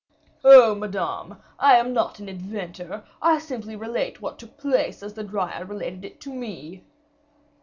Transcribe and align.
"Oh! 0.43 0.73
Madame, 0.73 1.37
I 1.59 1.75
am 1.75 1.93
not 1.93 2.17
an 2.17 2.27
inventor; 2.27 3.03
I 3.21 3.33
relate 3.33 3.41
simply 3.43 3.75
what 3.75 4.39
took 4.39 4.57
place 4.57 5.03
as 5.03 5.13
the 5.13 5.23
Dryad 5.23 5.69
related 5.69 6.03
it 6.03 6.19
to 6.21 6.33
me." 6.33 6.83